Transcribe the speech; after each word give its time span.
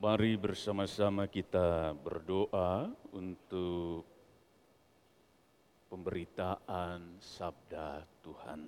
Mari 0.00 0.32
bersama-sama 0.40 1.28
kita 1.28 1.92
berdoa 1.92 2.88
untuk 3.12 4.08
pemberitaan 5.92 7.20
sabda 7.20 8.08
Tuhan. 8.24 8.64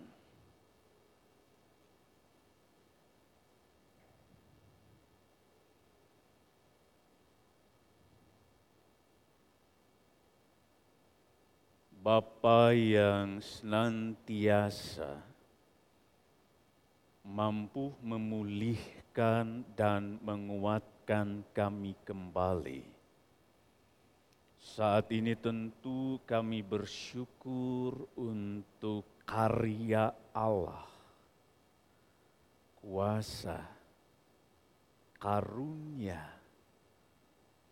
Bapa 11.96 12.76
yang 12.76 13.40
senantiasa 13.40 15.16
mampu 17.24 17.96
memulihkan 18.04 19.64
dan 19.72 20.20
menguatkan 20.20 20.91
kami 21.52 21.98
kembali. 22.06 22.82
Saat 24.62 25.10
ini 25.10 25.34
tentu 25.34 26.22
kami 26.22 26.62
bersyukur 26.62 28.06
untuk 28.14 29.26
karya 29.26 30.14
Allah, 30.30 30.86
kuasa, 32.78 33.58
karunia, 35.18 36.22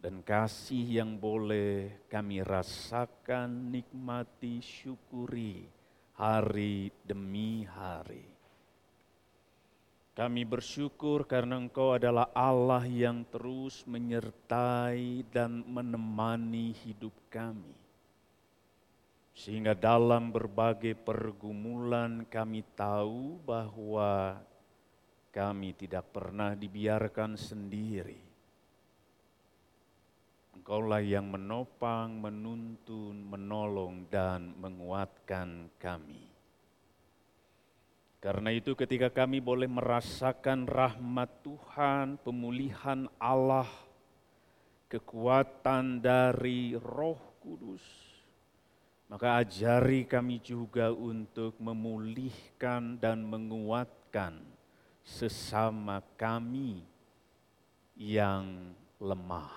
dan 0.00 0.24
kasih 0.26 1.04
yang 1.04 1.14
boleh 1.14 2.04
kami 2.10 2.42
rasakan, 2.42 3.70
nikmati, 3.70 4.58
syukuri 4.58 5.68
hari 6.18 6.90
demi 7.04 7.64
hari. 7.64 8.39
Kami 10.20 10.44
bersyukur 10.44 11.24
karena 11.24 11.56
Engkau 11.56 11.96
adalah 11.96 12.28
Allah 12.36 12.84
yang 12.84 13.24
terus 13.32 13.88
menyertai 13.88 15.24
dan 15.32 15.64
menemani 15.64 16.76
hidup 16.76 17.16
kami. 17.32 17.72
Sehingga 19.32 19.72
dalam 19.72 20.28
berbagai 20.28 20.92
pergumulan 20.92 22.28
kami 22.28 22.60
tahu 22.76 23.40
bahwa 23.48 24.36
kami 25.32 25.72
tidak 25.72 26.12
pernah 26.12 26.52
dibiarkan 26.52 27.40
sendiri. 27.40 28.20
Engkaulah 30.52 31.00
yang 31.00 31.32
menopang, 31.32 32.20
menuntun, 32.20 33.24
menolong, 33.24 34.04
dan 34.12 34.52
menguatkan 34.60 35.72
kami. 35.80 36.29
Karena 38.20 38.52
itu 38.52 38.76
ketika 38.76 39.08
kami 39.08 39.40
boleh 39.40 39.64
merasakan 39.64 40.68
rahmat 40.68 41.40
Tuhan, 41.40 42.20
pemulihan 42.20 43.08
Allah, 43.16 43.64
kekuatan 44.92 46.04
dari 46.04 46.76
roh 46.76 47.16
kudus, 47.40 47.80
maka 49.08 49.40
ajari 49.40 50.04
kami 50.04 50.36
juga 50.44 50.92
untuk 50.92 51.56
memulihkan 51.56 53.00
dan 53.00 53.24
menguatkan 53.24 54.36
sesama 55.00 56.04
kami 56.20 56.84
yang 57.96 58.76
lemah. 59.00 59.48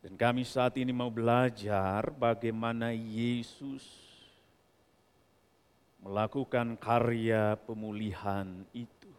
Dan 0.00 0.16
kami 0.16 0.40
saat 0.40 0.72
ini 0.80 0.94
mau 0.94 1.12
belajar 1.12 2.08
bagaimana 2.16 2.96
Yesus 2.96 4.05
melakukan 6.06 6.78
karya 6.78 7.58
pemulihan 7.66 8.46
itu. 8.70 9.10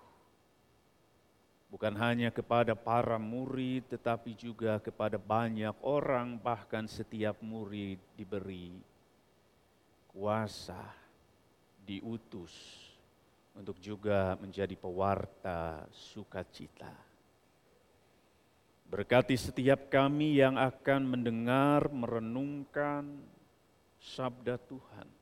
Bukan 1.67 1.91
hanya 1.99 2.31
kepada 2.31 2.79
para 2.79 3.19
murid, 3.19 3.91
tetapi 3.91 4.31
juga 4.39 4.79
kepada 4.79 5.19
banyak 5.19 5.75
orang, 5.83 6.39
bahkan 6.39 6.87
setiap 6.87 7.43
murid 7.43 7.99
diberi 8.15 8.71
kuasa, 10.07 10.79
diutus 11.83 12.55
untuk 13.51 13.75
juga 13.83 14.39
menjadi 14.39 14.79
pewarta 14.79 15.83
sukacita. 15.91 16.95
Berkati 18.87 19.35
setiap 19.35 19.91
kami 19.91 20.39
yang 20.39 20.55
akan 20.55 21.03
mendengar, 21.03 21.91
merenungkan 21.91 23.03
sabda 23.99 24.55
Tuhan 24.55 25.16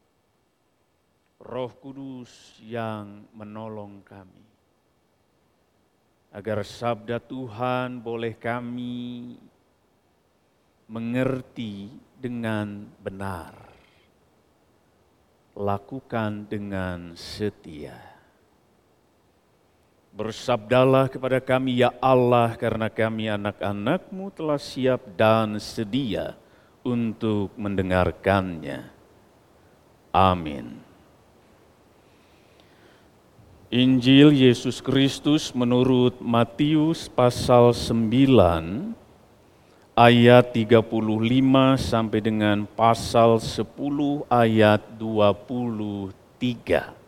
Roh 1.45 1.69
Kudus 1.77 2.57
yang 2.65 3.29
menolong 3.37 4.01
kami. 4.01 4.45
Agar 6.33 6.65
sabda 6.65 7.21
Tuhan 7.21 8.01
boleh 8.01 8.33
kami 8.33 9.37
mengerti 10.89 11.93
dengan 12.17 12.89
benar. 12.97 13.53
Lakukan 15.53 16.49
dengan 16.49 17.13
setia. 17.13 17.95
Bersabdalah 20.15 21.13
kepada 21.13 21.37
kami, 21.37 21.85
ya 21.85 21.93
Allah, 22.01 22.57
karena 22.57 22.89
kami 22.89 23.29
anak-anakmu 23.29 24.33
telah 24.33 24.57
siap 24.57 25.13
dan 25.13 25.61
sedia 25.61 26.33
untuk 26.81 27.53
mendengarkannya. 27.53 28.91
Amin. 30.09 30.84
Injil 33.73 34.29
Yesus 34.29 34.77
Kristus 34.77 35.49
menurut 35.49 36.21
Matius 36.21 37.09
pasal 37.09 37.73
9 37.73 38.93
ayat 39.97 40.53
35 40.53 40.85
sampai 41.81 42.19
dengan 42.21 42.69
pasal 42.69 43.41
10 43.41 43.65
ayat 44.29 44.85
23. 45.01 47.04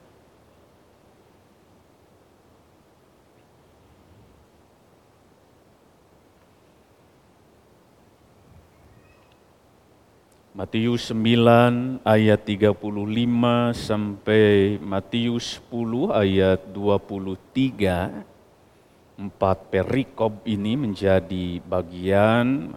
Matius 10.57 11.13
9 11.13 12.01
ayat 12.01 12.41
35 12.41 12.81
sampai 13.78 14.81
Matius 14.81 15.62
10 15.69 16.09
ayat 16.09 16.73
23 16.73 19.22
empat 19.22 19.57
perikop 19.69 20.41
ini 20.50 20.73
menjadi 20.73 21.62
bagian 21.62 22.73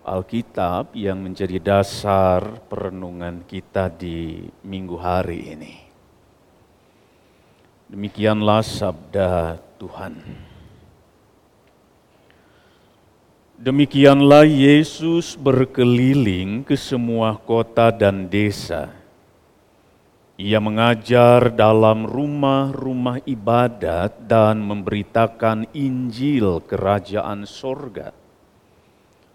Alkitab 0.00 0.96
yang 0.96 1.20
menjadi 1.20 1.60
dasar 1.60 2.56
perenungan 2.72 3.44
kita 3.44 3.92
di 3.92 4.48
minggu 4.64 4.96
hari 4.96 5.52
ini. 5.52 5.74
Demikianlah 7.92 8.64
sabda 8.64 9.60
Tuhan. 9.76 10.48
Demikianlah 13.62 14.42
Yesus 14.42 15.38
berkeliling 15.38 16.66
ke 16.66 16.74
semua 16.74 17.38
kota 17.38 17.94
dan 17.94 18.26
desa. 18.26 18.90
Ia 20.34 20.58
mengajar 20.58 21.46
dalam 21.46 22.02
rumah-rumah 22.02 23.22
ibadat 23.22 24.18
dan 24.26 24.58
memberitakan 24.66 25.70
Injil 25.78 26.58
Kerajaan 26.66 27.46
Sorga, 27.46 28.10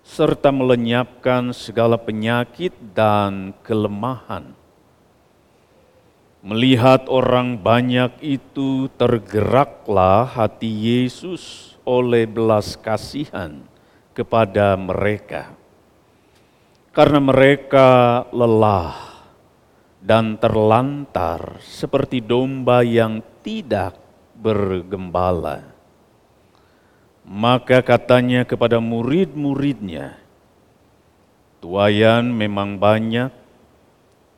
serta 0.03 0.51
melenyapkan 0.51 1.55
segala 1.55 1.95
penyakit 1.95 2.75
dan 2.91 3.55
kelemahan. 3.63 4.51
Melihat 6.43 7.07
orang 7.07 7.55
banyak 7.55 8.11
itu, 8.19 8.91
tergeraklah 8.99 10.27
hati 10.27 10.67
Yesus 10.67 11.79
oleh 11.87 12.27
belas 12.27 12.75
kasihan 12.75 13.63
kepada 14.17 14.73
mereka, 14.73 15.53
karena 16.89 17.21
mereka 17.21 18.25
lelah 18.33 18.97
dan 20.01 20.41
terlantar 20.41 21.61
seperti 21.61 22.25
domba 22.25 22.81
yang 22.81 23.21
tidak 23.45 23.93
bergembala. 24.33 25.61
Maka 27.27 27.85
katanya 27.85 28.41
kepada 28.41 28.81
murid-muridnya, 28.81 30.17
"Tuayan 31.61 32.33
memang 32.33 32.81
banyak, 32.81 33.29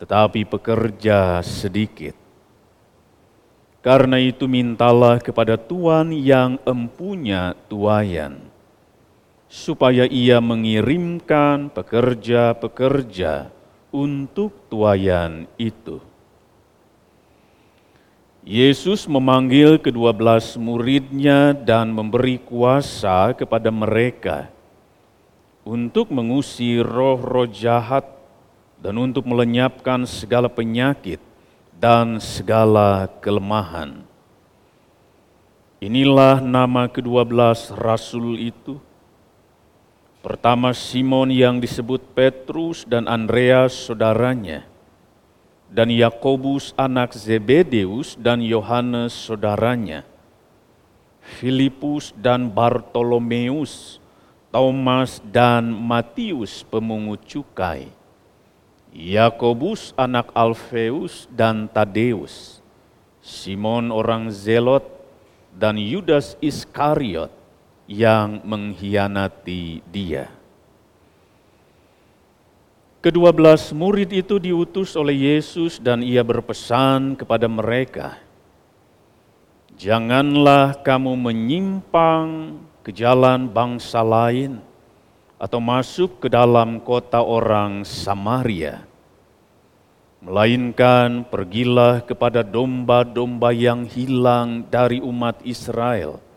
tetapi 0.04 0.44
pekerja 0.44 1.40
sedikit. 1.40 2.20
Karena 3.80 4.20
itu, 4.20 4.44
mintalah 4.44 5.24
kepada 5.24 5.56
Tuhan 5.56 6.12
yang 6.12 6.60
empunya 6.68 7.56
tuayan." 7.72 8.49
Supaya 9.50 10.06
ia 10.06 10.38
mengirimkan 10.38 11.74
pekerja-pekerja 11.74 13.50
untuk 13.90 14.54
tuayan 14.70 15.50
itu. 15.58 15.98
Yesus 18.46 19.10
memanggil 19.10 19.82
kedua 19.82 20.14
belas 20.14 20.54
muridnya 20.56 21.52
dan 21.52 21.92
memberi 21.92 22.40
kuasa 22.40 23.34
kepada 23.36 23.68
mereka 23.74 24.48
untuk 25.66 26.10
mengusir 26.14 26.86
roh-roh 26.86 27.50
jahat 27.50 28.08
dan 28.80 28.96
untuk 28.96 29.28
melenyapkan 29.28 30.08
segala 30.08 30.48
penyakit 30.48 31.20
dan 31.76 32.18
segala 32.24 33.12
kelemahan. 33.20 34.02
Inilah 35.84 36.40
nama 36.40 36.88
kedua 36.88 37.24
belas 37.28 37.72
rasul 37.76 38.40
itu. 38.40 38.80
Pertama 40.20 40.76
Simon 40.76 41.32
yang 41.32 41.64
disebut 41.64 42.04
Petrus 42.12 42.84
dan 42.84 43.08
Andreas 43.08 43.72
saudaranya, 43.72 44.68
dan 45.72 45.88
Yakobus 45.88 46.76
anak 46.76 47.16
Zebedeus 47.16 48.20
dan 48.20 48.44
Yohanes 48.44 49.16
saudaranya, 49.16 50.04
Filipus 51.40 52.12
dan 52.20 52.52
Bartolomeus, 52.52 54.04
Thomas 54.52 55.24
dan 55.24 55.72
Matius 55.72 56.68
pemungut 56.68 57.24
cukai, 57.24 57.88
Yakobus 58.92 59.96
anak 59.96 60.36
Alfeus 60.36 61.32
dan 61.32 61.72
Tadeus, 61.72 62.60
Simon 63.24 63.88
orang 63.88 64.28
Zelot, 64.36 64.84
dan 65.56 65.80
Yudas 65.80 66.36
Iskariot 66.44 67.39
yang 67.90 68.46
mengkhianati 68.46 69.82
dia. 69.90 70.30
Kedua 73.02 73.34
belas 73.34 73.74
murid 73.74 74.14
itu 74.14 74.38
diutus 74.38 74.94
oleh 74.94 75.34
Yesus 75.34 75.82
dan 75.82 76.06
ia 76.06 76.22
berpesan 76.22 77.18
kepada 77.18 77.50
mereka, 77.50 78.22
Janganlah 79.80 80.84
kamu 80.84 81.16
menyimpang 81.16 82.60
ke 82.84 82.92
jalan 82.92 83.48
bangsa 83.48 84.04
lain 84.04 84.60
atau 85.40 85.64
masuk 85.64 86.20
ke 86.20 86.28
dalam 86.28 86.84
kota 86.84 87.24
orang 87.24 87.88
Samaria. 87.88 88.84
Melainkan 90.20 91.24
pergilah 91.24 92.04
kepada 92.04 92.44
domba-domba 92.44 93.56
yang 93.56 93.88
hilang 93.88 94.68
dari 94.68 95.00
umat 95.00 95.40
Israel– 95.48 96.20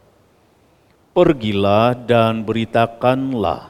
Pergilah 1.12 1.92
dan 1.92 2.40
beritakanlah, 2.40 3.68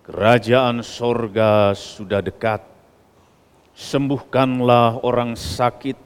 kerajaan 0.00 0.80
sorga 0.80 1.76
sudah 1.76 2.24
dekat. 2.24 2.64
Sembuhkanlah 3.76 5.04
orang 5.04 5.36
sakit, 5.36 6.00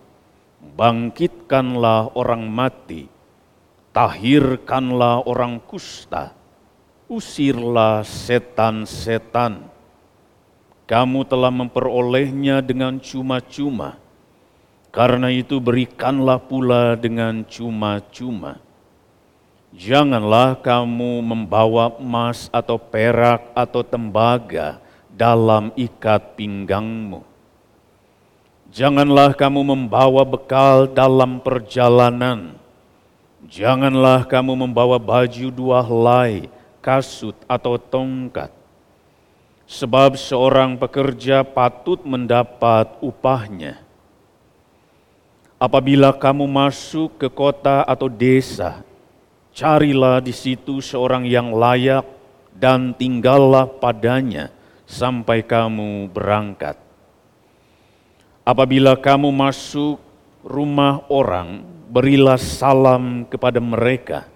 bangkitkanlah 0.75 2.19
orang 2.19 2.51
mati, 2.51 3.07
tahirkanlah 3.95 5.23
orang 5.31 5.63
kusta, 5.63 6.35
usirlah 7.07 8.03
setan-setan. 8.03 9.71
Kamu 10.91 11.23
telah 11.23 11.55
memperolehnya 11.55 12.59
dengan 12.59 12.99
cuma-cuma, 12.99 13.95
karena 14.91 15.31
itu 15.31 15.63
berikanlah 15.63 16.43
pula 16.43 16.99
dengan 16.99 17.47
cuma-cuma 17.47 18.59
Janganlah 19.75 20.55
kamu 20.63 21.19
membawa 21.19 21.91
emas 21.99 22.47
atau 22.55 22.79
perak 22.79 23.51
atau 23.59 23.83
tembaga 23.83 24.79
dalam 25.11 25.75
ikat 25.75 26.39
pinggangmu. 26.39 27.27
Janganlah 28.71 29.35
kamu 29.35 29.67
membawa 29.67 30.23
bekal 30.23 30.87
dalam 30.87 31.43
perjalanan. 31.43 32.55
Janganlah 33.51 34.23
kamu 34.23 34.63
membawa 34.63 34.95
baju 34.95 35.51
dua 35.51 35.83
helai, 35.83 36.47
kasut 36.79 37.35
atau 37.51 37.75
tongkat. 37.75 38.55
Sebab 39.67 40.15
seorang 40.15 40.79
pekerja 40.79 41.43
patut 41.43 41.99
mendapat 42.07 42.95
upahnya. 43.03 43.83
Apabila 45.59 46.15
kamu 46.15 46.47
masuk 46.47 47.19
ke 47.19 47.27
kota 47.27 47.83
atau 47.83 48.07
desa, 48.07 48.87
Carilah 49.55 50.19
di 50.19 50.35
situ 50.35 50.83
seorang 50.83 51.23
yang 51.31 51.55
layak 51.55 52.03
dan 52.51 52.91
tinggallah 52.91 53.71
padanya 53.71 54.51
sampai 54.83 55.47
kamu 55.47 56.11
berangkat. 56.11 56.75
Apabila 58.43 58.99
kamu 58.99 59.31
masuk 59.31 60.03
rumah 60.43 61.07
orang, 61.07 61.63
berilah 61.87 62.35
salam 62.35 63.23
kepada 63.31 63.63
mereka. 63.63 64.27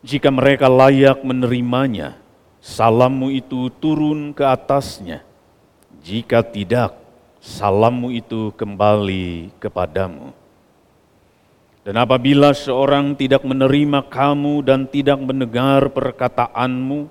Jika 0.00 0.32
mereka 0.32 0.72
layak 0.72 1.20
menerimanya, 1.20 2.16
salammu 2.64 3.28
itu 3.28 3.68
turun 3.76 4.32
ke 4.32 4.40
atasnya. 4.40 5.20
Jika 6.00 6.40
tidak, 6.40 6.96
salammu 7.44 8.08
itu 8.16 8.56
kembali 8.56 9.52
kepadamu. 9.60 10.37
Dan 11.88 12.04
apabila 12.04 12.52
seorang 12.52 13.16
tidak 13.16 13.48
menerima 13.48 14.12
kamu 14.12 14.60
dan 14.60 14.84
tidak 14.84 15.24
mendengar 15.24 15.88
perkataanmu, 15.88 17.08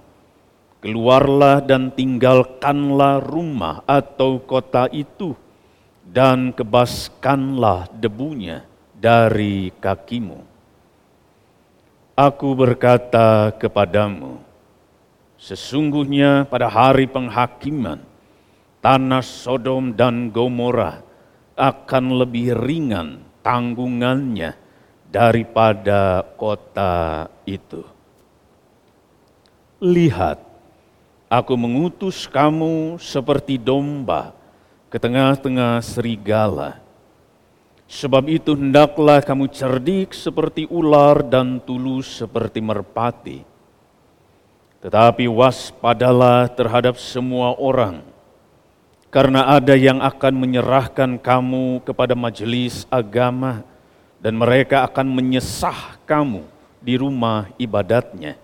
keluarlah 0.86 1.66
dan 1.66 1.90
tinggalkanlah 1.90 3.18
rumah 3.18 3.82
atau 3.90 4.38
kota 4.38 4.86
itu, 4.94 5.34
dan 6.06 6.54
kebaskanlah 6.54 7.90
debunya 7.90 8.70
dari 8.94 9.74
kakimu. 9.82 10.46
Aku 12.14 12.54
berkata 12.54 13.50
kepadamu, 13.58 14.38
sesungguhnya 15.42 16.46
pada 16.46 16.70
hari 16.70 17.10
penghakiman, 17.10 17.98
tanah 18.86 19.26
Sodom 19.26 19.98
dan 19.98 20.30
Gomora 20.30 21.02
akan 21.58 22.22
lebih 22.22 22.54
ringan 22.54 23.26
tanggungannya 23.42 24.67
daripada 25.07 26.24
kota 26.36 27.27
itu. 27.48 27.83
Lihat, 29.80 30.42
aku 31.31 31.54
mengutus 31.54 32.27
kamu 32.27 33.00
seperti 33.00 33.59
domba 33.59 34.33
ke 34.88 34.98
tengah-tengah 34.98 35.80
serigala. 35.83 36.80
Sebab 37.88 38.27
itu 38.27 38.51
hendaklah 38.51 39.24
kamu 39.24 39.48
cerdik 39.48 40.12
seperti 40.12 40.68
ular 40.68 41.23
dan 41.23 41.64
tulus 41.64 42.19
seperti 42.19 42.59
merpati. 42.59 43.40
Tetapi 44.83 45.23
waspadalah 45.31 46.52
terhadap 46.52 46.99
semua 46.99 47.56
orang, 47.56 48.04
karena 49.07 49.56
ada 49.56 49.71
yang 49.73 50.04
akan 50.04 50.33
menyerahkan 50.35 51.16
kamu 51.16 51.81
kepada 51.87 52.11
majelis 52.11 52.83
agama, 52.92 53.64
dan 54.18 54.33
mereka 54.38 54.86
akan 54.86 55.07
menyesah 55.14 56.02
kamu 56.06 56.45
di 56.81 56.97
rumah 56.97 57.50
ibadatnya. 57.57 58.38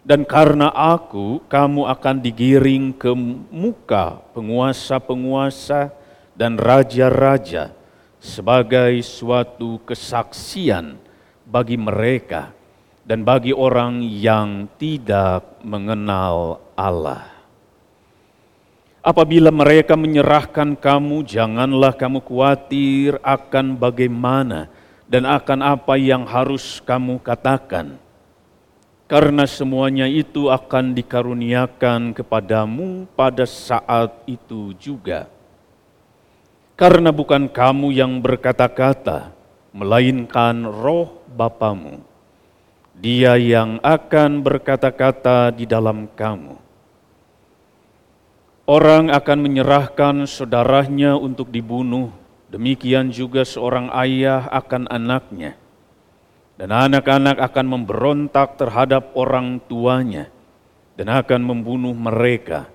Dan 0.00 0.24
karena 0.24 0.72
aku, 0.72 1.44
kamu 1.44 1.84
akan 1.84 2.16
digiring 2.24 2.96
ke 2.96 3.12
muka 3.52 4.24
penguasa-penguasa 4.32 5.92
dan 6.32 6.56
raja-raja 6.56 7.76
sebagai 8.16 8.96
suatu 9.04 9.76
kesaksian 9.84 10.96
bagi 11.44 11.76
mereka 11.76 12.52
dan 13.04 13.24
bagi 13.24 13.52
orang 13.52 14.00
yang 14.00 14.68
tidak 14.80 15.60
mengenal 15.60 16.64
Allah. 16.76 17.39
Apabila 19.00 19.48
mereka 19.48 19.96
menyerahkan 19.96 20.76
kamu, 20.76 21.24
janganlah 21.24 21.96
kamu 21.96 22.20
khawatir 22.20 23.16
akan 23.24 23.80
bagaimana 23.80 24.68
dan 25.08 25.24
akan 25.24 25.64
apa 25.64 25.96
yang 25.96 26.28
harus 26.28 26.84
kamu 26.84 27.16
katakan. 27.24 27.96
Karena 29.08 29.48
semuanya 29.48 30.04
itu 30.04 30.52
akan 30.52 30.92
dikaruniakan 30.92 32.12
kepadamu 32.12 33.08
pada 33.16 33.48
saat 33.48 34.20
itu 34.28 34.76
juga. 34.76 35.32
Karena 36.76 37.08
bukan 37.08 37.48
kamu 37.48 37.96
yang 37.96 38.20
berkata-kata, 38.20 39.32
melainkan 39.72 40.68
roh 40.68 41.24
Bapamu. 41.24 42.04
Dia 43.00 43.40
yang 43.40 43.80
akan 43.80 44.44
berkata-kata 44.44 45.56
di 45.56 45.64
dalam 45.64 46.04
kamu. 46.04 46.69
Orang 48.68 49.08
akan 49.08 49.38
menyerahkan 49.40 50.28
saudaranya 50.28 51.16
untuk 51.16 51.48
dibunuh, 51.48 52.12
demikian 52.52 53.08
juga 53.08 53.42
seorang 53.44 53.88
ayah 53.96 54.46
akan 54.52 54.84
anaknya. 54.90 55.56
Dan 56.60 56.76
anak-anak 56.76 57.40
akan 57.40 57.66
memberontak 57.66 58.60
terhadap 58.60 59.16
orang 59.16 59.56
tuanya 59.64 60.28
dan 60.92 61.08
akan 61.08 61.40
membunuh 61.40 61.96
mereka. 61.96 62.68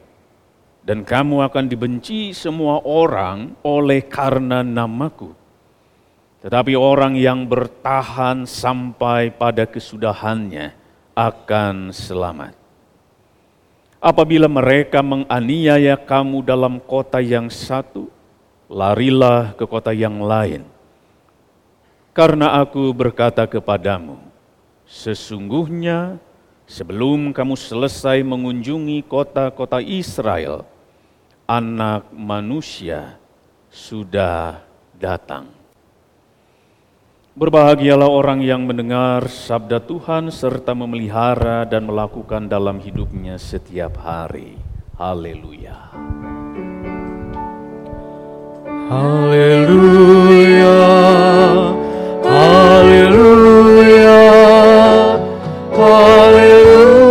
Dan 0.82 1.06
kamu 1.06 1.46
akan 1.46 1.70
dibenci 1.70 2.34
semua 2.34 2.82
orang 2.82 3.54
oleh 3.62 4.02
karena 4.06 4.66
namaku. 4.66 5.38
Tetapi 6.42 6.74
orang 6.74 7.14
yang 7.14 7.46
bertahan 7.46 8.50
sampai 8.50 9.34
pada 9.34 9.70
kesudahannya 9.70 10.74
akan 11.14 11.94
selamat. 11.94 12.65
Apabila 14.06 14.46
mereka 14.46 15.02
menganiaya 15.02 15.98
kamu 15.98 16.46
dalam 16.46 16.78
kota 16.78 17.18
yang 17.18 17.50
satu, 17.50 18.06
larilah 18.70 19.58
ke 19.58 19.66
kota 19.66 19.90
yang 19.98 20.22
lain. 20.22 20.62
Karena 22.14 22.62
aku 22.62 22.94
berkata 22.94 23.50
kepadamu, 23.50 24.22
sesungguhnya 24.86 26.22
sebelum 26.70 27.34
kamu 27.34 27.58
selesai 27.58 28.22
mengunjungi 28.22 29.02
kota-kota 29.10 29.82
Israel, 29.82 30.70
anak 31.50 32.06
manusia 32.14 33.18
sudah 33.74 34.62
datang. 35.02 35.50
Berbahagialah 37.36 38.08
orang 38.08 38.40
yang 38.40 38.64
mendengar 38.64 39.28
sabda 39.28 39.84
Tuhan 39.84 40.32
serta 40.32 40.72
memelihara 40.72 41.68
dan 41.68 41.84
melakukan 41.84 42.48
dalam 42.48 42.80
hidupnya 42.80 43.36
setiap 43.36 44.00
hari. 44.00 44.56
Haleluya. 44.96 45.92
Haleluya. 48.88 50.80
Haleluya. 52.24 54.16
Haleluya. 55.76 57.05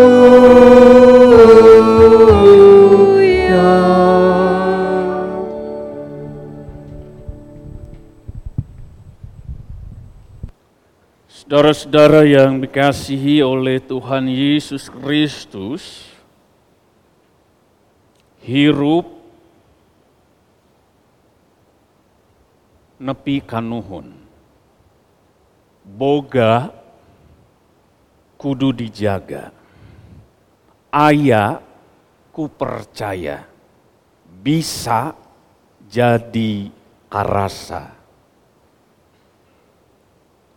Saudara-saudara 11.45 12.25
yang 12.25 12.57
dikasihi 12.57 13.45
oleh 13.45 13.77
Tuhan 13.77 14.33
Yesus 14.33 14.89
Kristus, 14.89 16.09
hirup 18.41 19.05
nepi 22.97 23.45
kanuhun. 23.45 24.17
Boga 25.85 26.73
kudu 28.41 28.73
dijaga. 28.73 29.53
Aya 30.89 31.61
ku 32.33 32.49
percaya 32.49 33.45
bisa 34.41 35.13
jadi 35.93 36.73
karasa. 37.13 38.04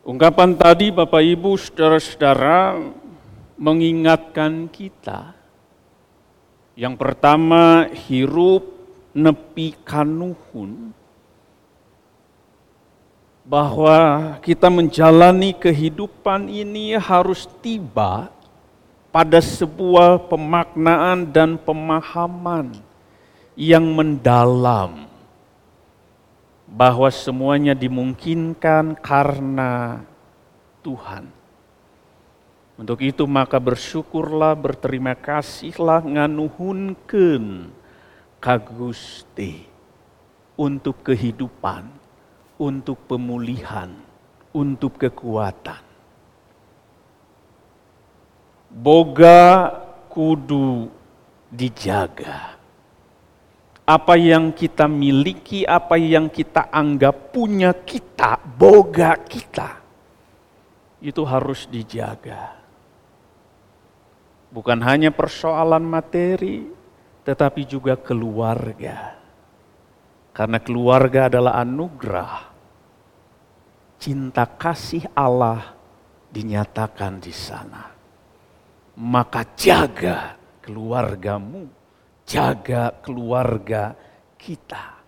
Ungkapan 0.08 0.56
tadi 0.56 0.88
Bapak 0.88 1.20
Ibu 1.20 1.60
saudara-saudara 1.60 2.80
mengingatkan 3.60 4.72
kita. 4.72 5.36
Yang 6.80 6.96
pertama 6.96 7.92
hirup 8.08 8.64
nepi 9.12 9.76
kanuhun 9.84 10.96
bahwa 13.44 14.40
kita 14.40 14.72
menjalani 14.72 15.52
kehidupan 15.52 16.48
ini 16.48 16.96
harus 16.96 17.44
tiba 17.60 18.32
pada 19.12 19.44
sebuah 19.44 20.32
pemaknaan 20.32 21.28
dan 21.28 21.60
pemahaman 21.60 22.80
yang 23.60 23.84
mendalam 23.84 25.07
bahwa 26.68 27.08
semuanya 27.08 27.72
dimungkinkan 27.72 29.00
karena 29.00 30.04
Tuhan. 30.84 31.32
Untuk 32.78 33.02
itu 33.02 33.26
maka 33.26 33.58
bersyukurlah, 33.58 34.54
berterima 34.54 35.18
kasihlah 35.18 36.04
nganuhunkeun 36.04 37.74
ka 38.38 38.62
Gusti 38.62 39.66
untuk 40.54 41.02
kehidupan, 41.02 41.90
untuk 42.62 43.02
pemulihan, 43.10 43.90
untuk 44.54 45.02
kekuatan. 45.02 45.82
Boga 48.70 49.74
kudu 50.12 50.92
dijaga 51.50 52.57
apa 53.88 54.20
yang 54.20 54.52
kita 54.52 54.84
miliki, 54.84 55.64
apa 55.64 55.96
yang 55.96 56.28
kita 56.28 56.68
anggap 56.68 57.32
punya 57.32 57.72
kita, 57.72 58.36
boga 58.36 59.16
kita, 59.24 59.80
itu 61.00 61.24
harus 61.24 61.72
dijaga. 61.72 62.60
Bukan 64.52 64.84
hanya 64.84 65.16
persoalan 65.16 65.88
materi, 65.88 66.68
tetapi 67.24 67.64
juga 67.64 67.96
keluarga. 67.96 69.16
Karena 70.36 70.60
keluarga 70.60 71.32
adalah 71.32 71.56
anugerah. 71.64 72.36
Cinta 73.98 74.46
kasih 74.46 75.08
Allah 75.16 75.74
dinyatakan 76.28 77.24
di 77.24 77.34
sana. 77.34 77.88
Maka 79.00 79.48
jaga 79.58 80.36
keluargamu 80.62 81.77
jaga 82.28 82.92
keluarga 83.00 83.96
kita. 84.36 85.00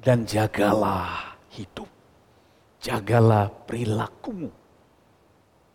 Dan 0.00 0.24
jagalah 0.26 1.38
hidup, 1.52 1.88
jagalah 2.80 3.52
perilakumu 3.68 4.50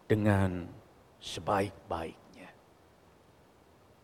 dengan 0.09 0.65
sebaik-baiknya. 1.21 2.49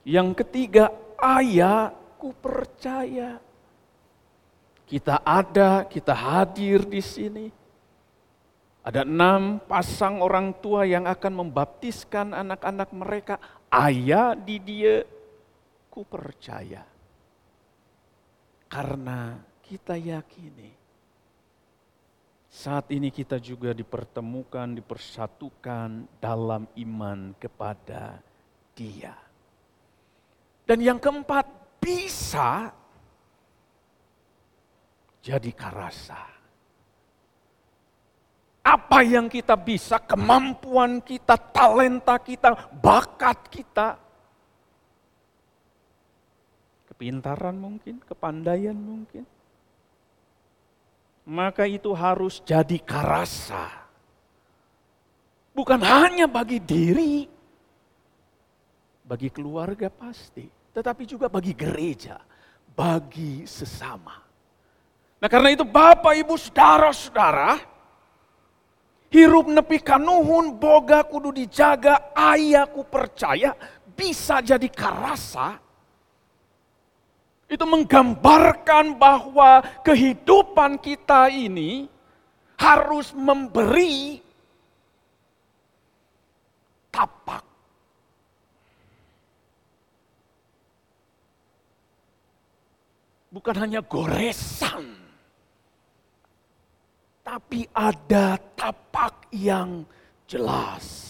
Yang 0.05 0.29
ketiga, 0.45 0.93
ayahku 1.17 2.37
percaya. 2.37 3.41
Kita 4.85 5.25
ada, 5.25 5.89
kita 5.89 6.13
hadir 6.13 6.85
di 6.85 7.01
sini. 7.01 7.47
Ada 8.81 9.05
enam 9.05 9.61
pasang 9.65 10.21
orang 10.21 10.57
tua 10.57 10.85
yang 10.85 11.05
akan 11.09 11.33
membaptiskan 11.45 12.33
anak-anak 12.33 12.89
mereka 12.93 13.37
ayah 13.71 14.35
di 14.35 14.59
dia 14.59 15.01
ku 15.87 16.03
percaya. 16.03 16.83
Karena 18.71 19.35
kita 19.63 19.99
yakini 19.99 20.81
saat 22.51 22.91
ini 22.91 23.15
kita 23.15 23.39
juga 23.39 23.71
dipertemukan, 23.71 24.75
dipersatukan 24.75 26.19
dalam 26.19 26.67
iman 26.83 27.31
kepada 27.39 28.19
Dia. 28.75 29.15
Dan 30.67 30.83
yang 30.83 30.99
keempat, 30.99 31.47
bisa 31.79 32.75
jadi 35.23 35.51
karasa. 35.55 36.40
Apa 38.61 39.01
yang 39.01 39.25
kita 39.25 39.57
bisa, 39.57 39.97
kemampuan 39.97 41.01
kita, 41.01 41.33
talenta 41.33 42.21
kita, 42.21 42.53
bakat 42.69 43.49
kita. 43.49 43.97
Kepintaran 46.93 47.57
mungkin, 47.57 47.97
kepandaian 48.05 48.77
mungkin. 48.77 49.25
Maka 51.25 51.65
itu 51.65 51.89
harus 51.97 52.37
jadi 52.45 52.77
karasa. 52.77 53.65
Bukan 55.57 55.81
hanya 55.81 56.29
bagi 56.29 56.61
diri, 56.61 57.25
bagi 59.01 59.33
keluarga 59.33 59.89
pasti, 59.89 60.45
tetapi 60.69 61.03
juga 61.09 61.27
bagi 61.27 61.57
gereja, 61.57 62.21
bagi 62.77 63.43
sesama. 63.49 64.21
Nah 65.17 65.29
karena 65.29 65.49
itu 65.53 65.65
Bapak, 65.67 66.13
Ibu, 66.13 66.33
Saudara-saudara, 66.39 67.70
hirup 69.11 69.51
nepi 69.51 69.83
kanuhun 69.83 70.55
boga 70.55 71.03
kudu 71.03 71.35
dijaga 71.35 72.15
ayaku 72.15 72.87
percaya 72.87 73.51
bisa 73.91 74.39
jadi 74.39 74.65
karasa. 74.71 75.59
Itu 77.51 77.67
menggambarkan 77.67 78.95
bahwa 78.95 79.59
kehidupan 79.83 80.79
kita 80.79 81.27
ini 81.27 81.91
harus 82.55 83.11
memberi 83.11 84.23
tapak. 86.87 87.43
Bukan 93.31 93.55
hanya 93.59 93.83
goresan 93.83 95.00
tapi 97.21 97.69
ada 97.71 98.37
tapak 98.57 99.29
yang 99.33 99.85
jelas. 100.25 101.09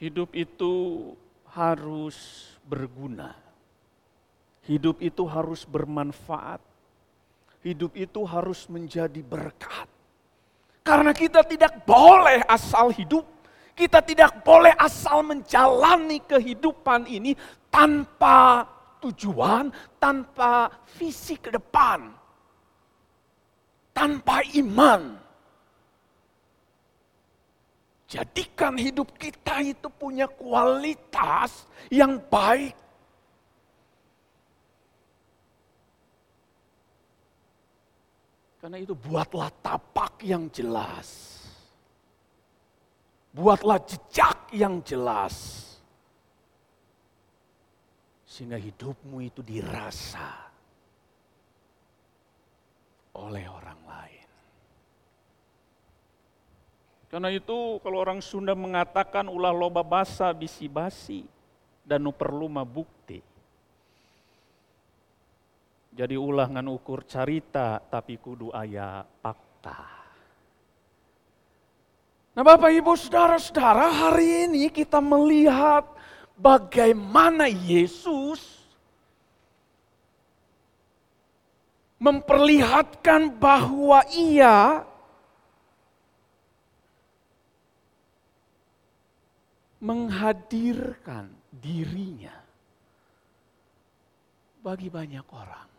Hidup 0.00 0.32
itu 0.32 0.74
harus 1.52 2.16
berguna. 2.64 3.36
Hidup 4.64 4.96
itu 5.04 5.28
harus 5.28 5.68
bermanfaat. 5.68 6.64
Hidup 7.60 7.92
itu 7.92 8.24
harus 8.24 8.64
menjadi 8.72 9.20
berkat. 9.20 9.84
Karena 10.80 11.12
kita 11.12 11.44
tidak 11.44 11.84
boleh 11.84 12.40
asal 12.48 12.88
hidup, 12.88 13.28
kita 13.80 14.04
tidak 14.04 14.44
boleh 14.44 14.76
asal 14.76 15.24
menjalani 15.24 16.20
kehidupan 16.28 17.08
ini 17.08 17.32
tanpa 17.72 18.68
tujuan, 19.00 19.72
tanpa 19.96 20.68
visi 21.00 21.40
ke 21.40 21.48
depan, 21.48 22.12
tanpa 23.96 24.44
iman. 24.60 25.16
Jadikan 28.04 28.76
hidup 28.76 29.16
kita 29.16 29.64
itu 29.64 29.88
punya 29.88 30.28
kualitas 30.28 31.64
yang 31.88 32.20
baik. 32.28 32.76
Karena 38.60 38.76
itu 38.76 38.92
buatlah 38.92 39.48
tapak 39.64 40.20
yang 40.20 40.52
jelas. 40.52 41.39
Buatlah 43.30 43.78
jejak 43.86 44.50
yang 44.50 44.82
jelas. 44.82 45.66
Sehingga 48.26 48.58
hidupmu 48.58 49.22
itu 49.22 49.42
dirasa 49.42 50.50
oleh 53.18 53.46
orang 53.46 53.80
lain. 53.86 54.28
Karena 57.10 57.28
itu 57.34 57.82
kalau 57.82 57.98
orang 57.98 58.22
Sunda 58.22 58.54
mengatakan 58.54 59.26
ulah 59.26 59.50
loba 59.50 59.82
basa 59.82 60.30
bisi 60.30 60.70
basi 60.70 61.26
dan 61.82 62.06
perlu 62.14 62.46
bukti. 62.62 63.18
Jadi 65.90 66.14
ulah 66.14 66.46
ngan 66.46 66.70
ukur 66.70 67.02
carita 67.02 67.82
tapi 67.82 68.14
kudu 68.14 68.54
aya 68.54 69.02
fakta. 69.02 69.99
Nah 72.30 72.46
Bapak 72.46 72.70
Ibu 72.70 72.94
Saudara-saudara 72.94 73.90
hari 73.90 74.46
ini 74.46 74.70
kita 74.70 75.02
melihat 75.02 75.82
bagaimana 76.38 77.50
Yesus 77.50 78.60
memperlihatkan 82.00 83.34
bahwa 83.34 84.06
ia 84.14 84.86
menghadirkan 89.80 91.32
dirinya 91.50 92.36
bagi 94.60 94.92
banyak 94.92 95.24
orang. 95.32 95.69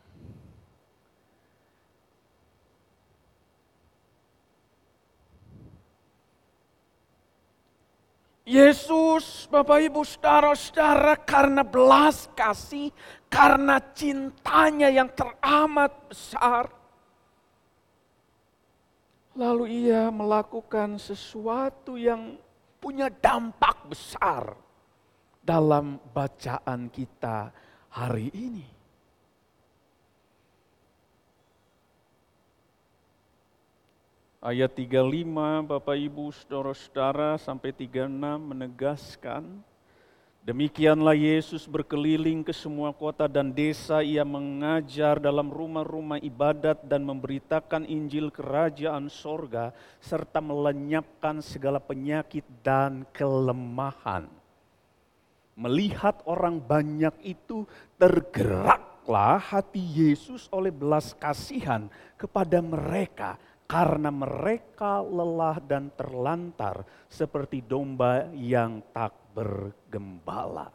Yesus, 8.51 9.47
Bapak 9.47 9.79
Ibu, 9.79 10.03
saudara-saudara, 10.03 11.15
karena 11.23 11.63
belas 11.63 12.27
kasih, 12.35 12.91
karena 13.31 13.79
cintanya 13.95 14.91
yang 14.91 15.07
teramat 15.15 16.11
besar, 16.11 16.67
lalu 19.39 19.87
ia 19.87 20.11
melakukan 20.11 20.99
sesuatu 20.99 21.95
yang 21.95 22.35
punya 22.75 23.07
dampak 23.07 23.87
besar 23.87 24.51
dalam 25.39 25.95
bacaan 26.11 26.91
kita 26.91 27.55
hari 27.87 28.35
ini. 28.35 28.80
Ayat 34.41 34.73
35 34.73 35.69
Bapak 35.69 35.93
Ibu 35.93 36.33
Saudara-saudara 36.33 37.37
sampai 37.37 37.69
36 37.77 38.09
menegaskan 38.41 39.61
Demikianlah 40.41 41.13
Yesus 41.13 41.69
berkeliling 41.69 42.41
ke 42.41 42.49
semua 42.49 42.89
kota 42.89 43.29
dan 43.29 43.53
desa, 43.53 44.01
ia 44.01 44.25
mengajar 44.25 45.21
dalam 45.21 45.53
rumah-rumah 45.53 46.17
ibadat 46.25 46.81
dan 46.89 47.05
memberitakan 47.05 47.85
Injil 47.85 48.33
kerajaan 48.33 49.13
sorga, 49.13 49.77
serta 50.01 50.41
melenyapkan 50.41 51.45
segala 51.45 51.77
penyakit 51.77 52.41
dan 52.65 53.05
kelemahan. 53.13 54.25
Melihat 55.53 56.17
orang 56.25 56.57
banyak 56.57 57.13
itu, 57.21 57.69
tergeraklah 58.01 59.37
hati 59.37 59.85
Yesus 59.85 60.49
oleh 60.49 60.73
belas 60.73 61.13
kasihan 61.13 61.85
kepada 62.17 62.57
mereka, 62.65 63.37
karena 63.71 64.11
mereka 64.11 64.99
lelah 64.99 65.55
dan 65.63 65.95
terlantar 65.95 66.83
seperti 67.07 67.63
domba 67.63 68.27
yang 68.35 68.83
tak 68.91 69.15
bergembala. 69.31 70.67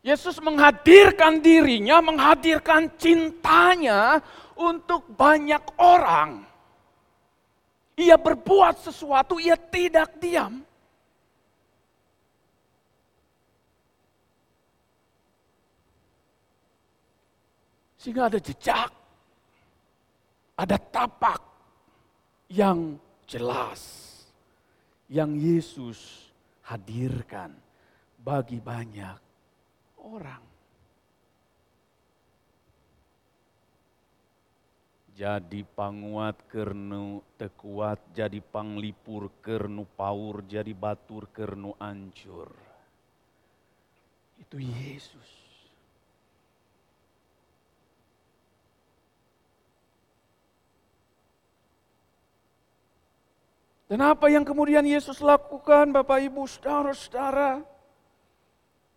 Yesus 0.00 0.40
menghadirkan 0.40 1.44
dirinya, 1.44 2.00
menghadirkan 2.00 2.96
cintanya 2.96 4.24
untuk 4.56 5.04
banyak 5.12 5.60
orang. 5.76 6.48
Ia 8.00 8.16
berbuat 8.16 8.80
sesuatu, 8.80 9.36
ia 9.36 9.60
tidak 9.60 10.16
diam. 10.16 10.64
Sehingga 17.98 18.30
ada 18.30 18.38
jejak, 18.38 18.94
ada 20.54 20.76
tapak, 20.78 21.42
yang 22.48 22.96
jelas 23.28 24.08
yang 25.08 25.36
Yesus 25.36 26.32
hadirkan 26.64 27.52
bagi 28.20 28.60
banyak 28.60 29.16
orang. 30.04 30.44
Jadi 35.18 35.66
panguat 35.66 36.46
kernu 36.46 37.20
tekuat, 37.34 37.98
jadi 38.14 38.38
panglipur 38.38 39.42
kernu 39.42 39.82
paur, 39.98 40.46
jadi 40.46 40.70
batur 40.70 41.26
kernu 41.34 41.74
ancur. 41.82 42.54
Itu 44.38 44.62
Yesus. 44.62 45.37
Dan 53.88 54.04
apa 54.04 54.28
yang 54.28 54.44
kemudian 54.44 54.84
Yesus 54.84 55.24
lakukan 55.24 55.88
Bapak 55.88 56.20
Ibu 56.20 56.44
saudara-saudara? 56.44 57.64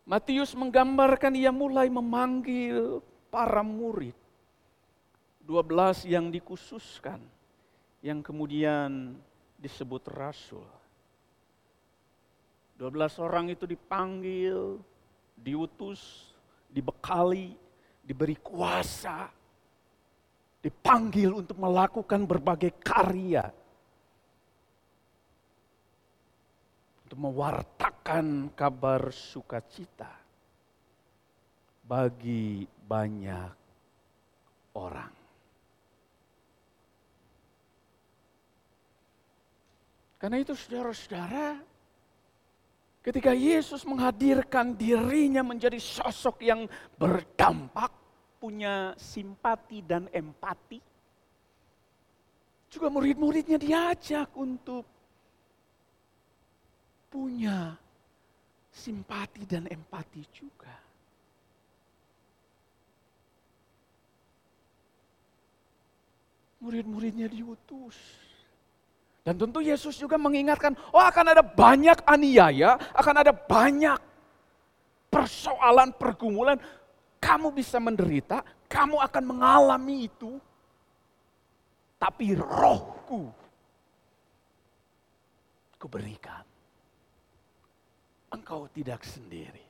Matius 0.04 0.52
menggambarkan 0.52 1.32
ia 1.32 1.48
mulai 1.48 1.88
memanggil 1.88 3.00
para 3.32 3.64
murid. 3.64 4.12
12 5.48 6.12
yang 6.12 6.28
dikhususkan. 6.28 7.24
Yang 8.04 8.20
kemudian 8.36 9.16
disebut 9.56 10.12
rasul. 10.12 10.68
12 12.76 12.92
orang 13.24 13.48
itu 13.48 13.64
dipanggil, 13.64 14.76
diutus, 15.40 16.36
dibekali, 16.68 17.56
diberi 18.04 18.36
kuasa, 18.44 19.32
dipanggil 20.60 21.40
untuk 21.40 21.56
melakukan 21.56 22.28
berbagai 22.28 22.76
karya 22.84 23.61
untuk 27.12 27.28
mewartakan 27.28 28.56
kabar 28.56 29.12
sukacita 29.12 30.08
bagi 31.84 32.64
banyak 32.64 33.52
orang. 34.80 35.12
Karena 40.16 40.40
itu 40.40 40.56
saudara-saudara, 40.56 41.60
ketika 43.04 43.36
Yesus 43.36 43.84
menghadirkan 43.84 44.72
dirinya 44.80 45.44
menjadi 45.44 45.84
sosok 45.84 46.40
yang 46.48 46.64
berdampak, 46.96 47.92
punya 48.40 48.96
simpati 48.96 49.84
dan 49.84 50.08
empati, 50.16 50.80
juga 52.72 52.88
murid-muridnya 52.88 53.60
diajak 53.60 54.32
untuk 54.40 55.01
punya 57.12 57.76
simpati 58.72 59.44
dan 59.44 59.68
empati 59.68 60.24
juga. 60.32 60.72
Murid-muridnya 66.64 67.28
diutus. 67.28 68.00
Dan 69.22 69.38
tentu 69.38 69.62
Yesus 69.62 70.00
juga 70.00 70.18
mengingatkan, 70.18 70.74
oh 70.96 71.04
akan 71.04 71.36
ada 71.36 71.44
banyak 71.46 72.00
aniaya, 72.10 72.80
akan 72.96 73.16
ada 73.22 73.34
banyak 73.36 74.00
persoalan, 75.12 75.94
pergumulan. 75.94 76.58
Kamu 77.22 77.54
bisa 77.54 77.78
menderita, 77.78 78.42
kamu 78.66 78.98
akan 78.98 79.24
mengalami 79.30 80.10
itu. 80.10 80.42
Tapi 82.02 82.34
rohku, 82.34 83.30
kuberikan. 85.78 86.51
Engkau 88.32 88.72
tidak 88.72 89.04
sendiri. 89.04 89.62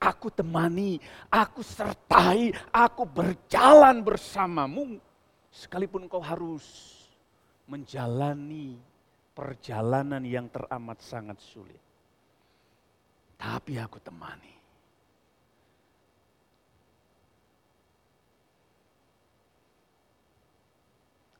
Aku 0.00 0.32
temani, 0.32 0.96
aku 1.28 1.60
sertai, 1.60 2.56
aku 2.72 3.04
berjalan 3.04 4.00
bersamamu. 4.00 4.96
Sekalipun 5.52 6.08
engkau 6.08 6.24
harus 6.24 6.64
menjalani 7.68 8.80
perjalanan 9.36 10.24
yang 10.24 10.48
teramat 10.48 11.04
sangat 11.04 11.36
sulit. 11.44 11.78
Tapi 13.36 13.76
aku 13.76 14.00
temani. 14.00 14.56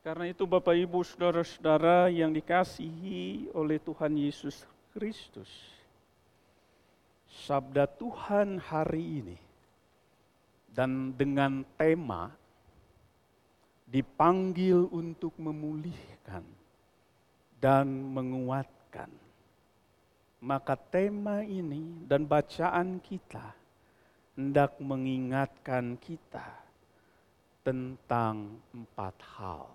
Karena 0.01 0.25
itu 0.29 0.49
Bapak 0.49 0.73
Ibu 0.73 1.05
Saudara-saudara 1.05 2.09
yang 2.09 2.33
dikasihi 2.33 3.53
oleh 3.53 3.77
Tuhan 3.77 4.17
Yesus 4.17 4.65
Kristus. 4.97 5.80
Sabda 7.31 7.87
Tuhan 7.87 8.59
hari 8.59 9.23
ini 9.23 9.37
dan 10.71 11.15
dengan 11.15 11.63
tema 11.79 12.31
dipanggil 13.87 14.87
untuk 14.91 15.35
memulihkan 15.39 16.43
dan 17.59 17.87
menguatkan. 17.87 19.11
Maka 20.41 20.73
tema 20.73 21.45
ini 21.45 22.03
dan 22.09 22.25
bacaan 22.25 22.97
kita 22.97 23.53
hendak 24.35 24.73
mengingatkan 24.81 25.95
kita 26.01 26.61
tentang 27.61 28.57
empat 28.73 29.15
hal. 29.37 29.69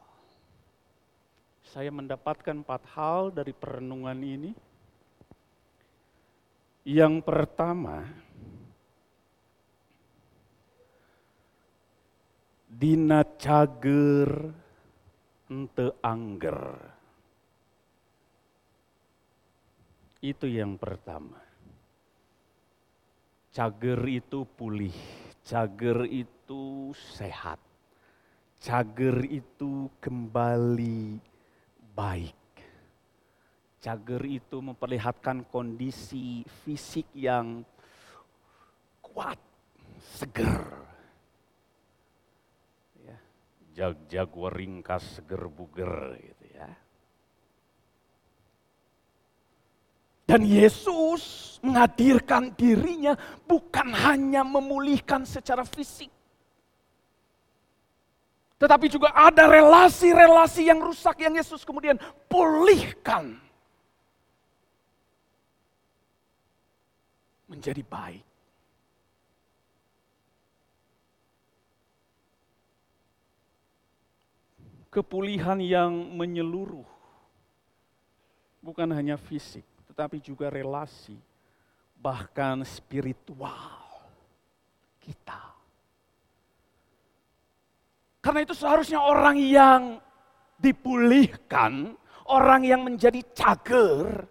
Saya 1.71 1.95
mendapatkan 1.95 2.63
empat 2.67 2.83
hal 2.99 3.31
dari 3.31 3.55
perenungan 3.55 4.19
ini. 4.23 4.51
Yang 6.87 7.27
pertama, 7.27 8.07
dina 12.71 13.27
cager 13.27 14.31
ente 15.51 15.91
angger. 15.99 16.63
Itu 20.23 20.47
yang 20.47 20.79
pertama. 20.79 21.43
Cager 23.51 23.99
itu 24.07 24.47
pulih, 24.47 24.95
cager 25.43 26.07
itu 26.07 26.95
sehat, 26.95 27.59
cager 28.63 29.27
itu 29.27 29.91
kembali 29.99 31.19
baik. 31.99 32.46
Cager 33.81 34.23
itu 34.27 34.59
memperlihatkan 34.59 35.47
kondisi 35.47 36.43
fisik 36.65 37.07
yang 37.15 37.63
kuat, 39.05 39.39
seger 40.17 40.87
jag-jag 43.77 44.33
waringkas 44.33 45.21
seger 45.21 45.53
buger 45.53 46.17
gitu 46.17 46.45
ya. 46.57 46.69
Dan 50.27 50.43
Yesus 50.43 51.55
menghadirkan 51.63 52.51
dirinya 52.57 53.15
bukan 53.47 53.95
hanya 53.95 54.43
memulihkan 54.43 55.23
secara 55.23 55.63
fisik. 55.63 56.11
Tetapi 58.57 58.89
juga 58.89 59.13
ada 59.13 59.45
relasi-relasi 59.47 60.67
yang 60.67 60.81
rusak 60.81 61.21
yang 61.21 61.37
Yesus 61.37 61.63
kemudian 61.63 62.01
pulihkan. 62.27 63.39
Menjadi 67.47 67.83
baik. 67.87 68.27
kepulihan 74.97 75.61
yang 75.61 75.93
menyeluruh. 76.17 76.89
Bukan 78.65 78.89
hanya 78.97 79.21
fisik, 79.21 79.63
tetapi 79.93 80.25
juga 80.25 80.49
relasi, 80.49 81.21
bahkan 82.01 82.65
spiritual 82.65 83.77
kita. 85.05 85.53
Karena 88.25 88.41
itu 88.43 88.57
seharusnya 88.57 88.99
orang 89.05 89.37
yang 89.39 89.83
dipulihkan, 90.59 91.95
orang 92.33 92.65
yang 92.65 92.83
menjadi 92.83 93.23
cager, 93.37 94.27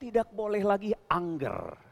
tidak 0.00 0.30
boleh 0.32 0.62
lagi 0.62 0.94
angger. 1.10 1.85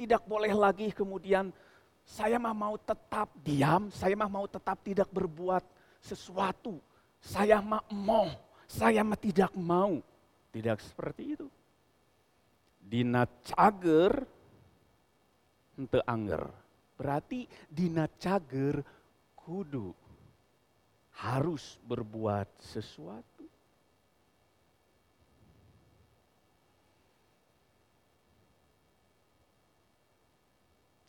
Tidak 0.00 0.24
boleh 0.24 0.56
lagi 0.56 0.88
kemudian 0.96 1.52
saya 2.00 2.40
mah 2.40 2.56
mau 2.56 2.80
tetap 2.80 3.28
diam, 3.44 3.92
saya 3.92 4.16
mah 4.16 4.32
mau 4.32 4.48
tetap 4.48 4.80
tidak 4.80 5.12
berbuat 5.12 5.60
sesuatu 6.00 6.80
saya 7.20 7.60
mau, 7.92 8.32
saya 8.64 9.04
mah 9.04 9.20
tidak 9.20 9.52
mau. 9.52 10.00
Tidak 10.50 10.78
seperti 10.80 11.36
itu. 11.36 11.46
Dina 12.80 13.28
cager, 13.44 14.24
ente 15.78 16.00
anger. 16.08 16.48
Berarti 16.96 17.46
dina 17.70 18.08
cager 18.18 18.82
kudu 19.36 19.94
harus 21.22 21.78
berbuat 21.86 22.48
sesuatu. 22.58 23.29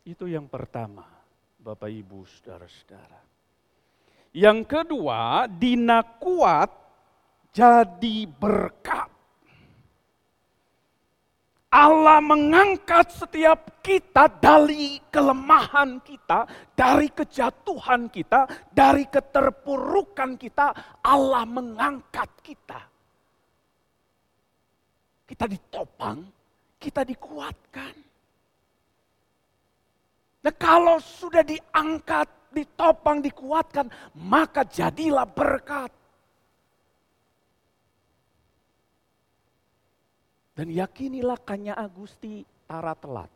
Itu 0.02 0.26
yang 0.26 0.50
pertama, 0.50 1.06
Bapak 1.62 1.86
Ibu, 1.86 2.26
saudara-saudara. 2.26 3.22
Yang 4.34 4.58
kedua, 4.66 5.46
dina 5.46 6.02
kuat 6.18 6.70
jadi 7.54 8.26
berkat. 8.26 9.12
Allah 11.72 12.20
mengangkat 12.20 13.16
setiap 13.16 13.80
kita 13.80 14.28
dari 14.28 15.00
kelemahan 15.08 16.04
kita, 16.04 16.44
dari 16.76 17.08
kejatuhan 17.08 18.12
kita, 18.12 18.44
dari 18.68 19.08
keterpurukan 19.08 20.36
kita. 20.36 21.00
Allah 21.00 21.48
mengangkat 21.48 22.28
kita. 22.44 22.80
Kita 25.24 25.44
ditopang, 25.48 26.20
kita 26.76 27.08
dikuatkan. 27.08 28.11
Nah, 30.42 30.54
kalau 30.58 30.98
sudah 30.98 31.46
diangkat 31.46 32.26
ditopang, 32.50 33.22
dikuatkan, 33.22 33.86
maka 34.18 34.66
jadilah 34.66 35.22
berkat. 35.22 35.94
Dan 40.52 40.68
yakinilah 40.68 41.38
Kanya 41.46 41.78
Agusti 41.78 42.42
tara 42.66 42.92
telat. 42.98 43.30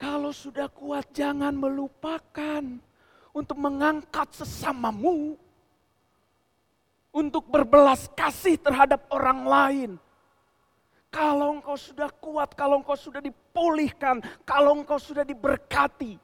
Kalau 0.00 0.32
sudah 0.32 0.68
kuat 0.72 1.12
jangan 1.12 1.52
melupakan 1.52 2.64
untuk 3.36 3.56
mengangkat 3.56 4.28
sesamamu. 4.32 5.36
Untuk 7.10 7.50
berbelas 7.50 8.06
kasih 8.14 8.54
terhadap 8.54 9.10
orang 9.10 9.42
lain 9.42 9.90
kalau 11.10 11.58
engkau 11.58 11.74
sudah 11.74 12.06
kuat, 12.22 12.54
kalau 12.54 12.78
engkau 12.78 12.94
sudah 12.94 13.18
dipulihkan, 13.18 14.22
kalau 14.46 14.78
engkau 14.78 14.94
sudah 14.96 15.26
diberkati, 15.26 16.14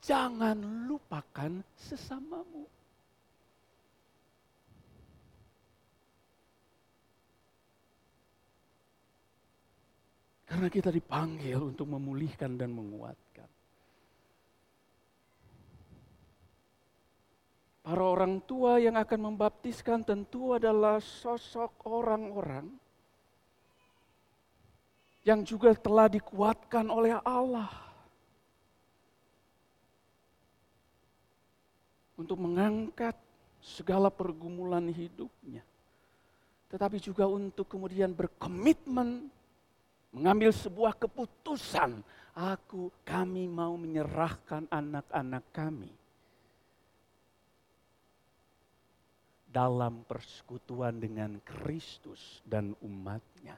jangan 0.00 0.56
lupakan 0.88 1.60
sesamamu. 1.76 2.64
Karena 10.48 10.68
kita 10.72 10.88
dipanggil 10.88 11.60
untuk 11.60 11.92
memulihkan 11.92 12.56
dan 12.56 12.72
menguatkan. 12.72 13.48
Para 17.84 18.00
orang 18.00 18.40
tua 18.48 18.80
yang 18.80 18.96
akan 18.96 19.34
membaptiskan 19.34 20.00
tentu 20.08 20.56
adalah 20.56 20.96
sosok 21.04 21.84
orang-orang 21.84 22.83
yang 25.24 25.40
juga 25.40 25.72
telah 25.72 26.06
dikuatkan 26.06 26.84
oleh 26.92 27.16
Allah 27.24 27.72
untuk 32.14 32.36
mengangkat 32.38 33.16
segala 33.64 34.12
pergumulan 34.12 34.84
hidupnya. 34.92 35.64
Tetapi 36.68 37.00
juga 37.00 37.24
untuk 37.24 37.64
kemudian 37.64 38.12
berkomitmen 38.12 39.32
mengambil 40.12 40.52
sebuah 40.52 40.92
keputusan. 41.00 42.04
Aku, 42.34 42.90
kami 43.06 43.46
mau 43.46 43.78
menyerahkan 43.78 44.66
anak-anak 44.66 45.44
kami 45.54 45.90
dalam 49.46 50.02
persekutuan 50.02 50.98
dengan 50.98 51.38
Kristus 51.46 52.42
dan 52.42 52.74
umatnya. 52.82 53.54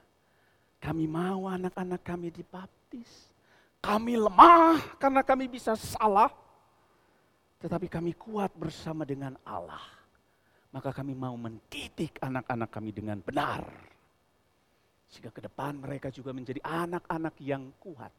Kami 0.82 1.04
mau 1.08 1.48
anak-anak 1.50 2.02
kami 2.04 2.28
dibaptis. 2.30 3.32
Kami 3.80 4.18
lemah 4.18 4.98
karena 5.00 5.22
kami 5.22 5.46
bisa 5.46 5.74
salah. 5.74 6.30
Tetapi 7.62 7.88
kami 7.88 8.12
kuat 8.14 8.52
bersama 8.54 9.02
dengan 9.08 9.34
Allah. 9.46 9.82
Maka 10.74 10.92
kami 10.92 11.16
mau 11.16 11.32
mendidik 11.40 12.20
anak-anak 12.20 12.68
kami 12.68 12.92
dengan 12.92 13.18
benar. 13.24 13.64
Sehingga 15.08 15.32
ke 15.32 15.40
depan 15.40 15.78
mereka 15.80 16.12
juga 16.12 16.36
menjadi 16.36 16.60
anak-anak 16.60 17.34
yang 17.40 17.72
kuat. 17.80 18.12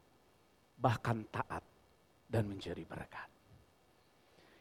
Bahkan 0.77 1.17
taat 1.29 1.63
dan 2.27 2.43
menjadi 2.49 2.81
berkat. 2.83 3.29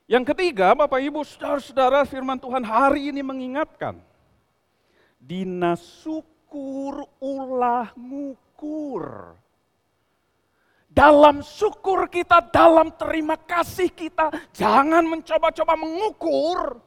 Yang 0.06 0.35
ketiga, 0.35 0.70
Bapak 0.70 1.02
Ibu, 1.02 1.26
saudara-saudara, 1.26 2.06
firman 2.06 2.38
Tuhan 2.38 2.62
hari 2.62 3.11
ini 3.11 3.26
mengingatkan. 3.26 3.98
Dina 5.18 5.74
syukur 6.57 7.05
ulah 7.21 7.92
ngukur. 7.92 9.05
Dalam 10.88 11.45
syukur 11.45 12.09
kita, 12.09 12.40
dalam 12.49 12.88
terima 12.97 13.37
kasih 13.37 13.92
kita, 13.92 14.33
jangan 14.57 15.05
mencoba-coba 15.05 15.77
mengukur 15.77 16.81